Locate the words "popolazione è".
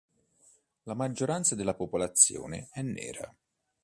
1.75-2.81